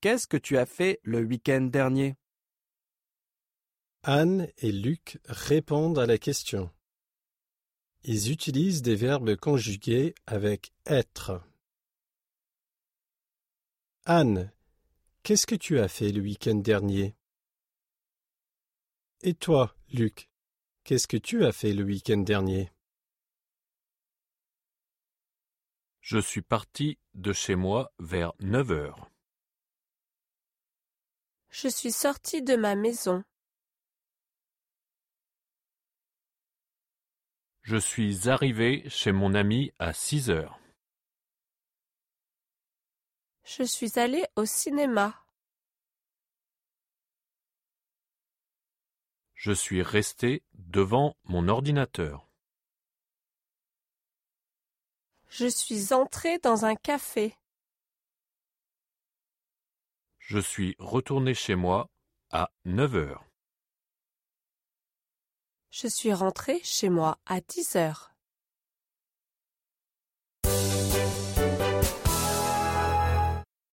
[0.00, 2.16] qu'est-ce que tu as fait le week-end dernier?
[4.02, 6.70] Anne et Luc répondent à la question.
[8.04, 11.42] Ils utilisent des verbes conjugués avec être.
[14.04, 14.52] Anne,
[15.22, 17.16] qu'est-ce que tu as fait le week-end dernier?
[19.22, 20.30] Et toi, Luc,
[20.84, 22.70] qu'est-ce que tu as fait le week-end dernier?
[26.00, 29.10] Je suis parti de chez moi vers neuf heures.
[31.50, 33.24] Je suis sorti de ma maison.
[37.62, 40.58] Je suis arrivé chez mon ami à six heures.
[43.44, 45.22] Je suis allé au cinéma.
[49.34, 52.28] Je suis resté devant mon ordinateur.
[55.28, 57.36] Je suis entré dans un café.
[60.30, 61.88] Je suis retourné chez moi
[62.30, 63.24] à neuf heures.
[65.70, 68.14] Je suis rentré chez moi à dix heures.